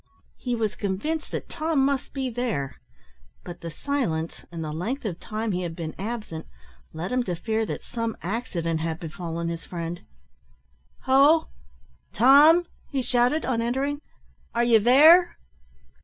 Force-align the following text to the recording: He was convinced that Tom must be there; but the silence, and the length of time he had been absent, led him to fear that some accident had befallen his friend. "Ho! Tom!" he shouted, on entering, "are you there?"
He 0.37 0.55
was 0.55 0.73
convinced 0.73 1.29
that 1.29 1.47
Tom 1.47 1.85
must 1.85 2.11
be 2.11 2.27
there; 2.31 2.77
but 3.43 3.61
the 3.61 3.69
silence, 3.69 4.43
and 4.51 4.63
the 4.63 4.71
length 4.71 5.05
of 5.05 5.19
time 5.19 5.51
he 5.51 5.61
had 5.61 5.75
been 5.75 5.93
absent, 5.99 6.47
led 6.91 7.11
him 7.11 7.21
to 7.25 7.35
fear 7.35 7.67
that 7.67 7.83
some 7.83 8.17
accident 8.23 8.79
had 8.79 8.99
befallen 8.99 9.47
his 9.47 9.63
friend. 9.63 10.01
"Ho! 11.01 11.49
Tom!" 12.13 12.65
he 12.89 13.03
shouted, 13.03 13.45
on 13.45 13.61
entering, 13.61 14.01
"are 14.55 14.63
you 14.63 14.79
there?" 14.79 15.37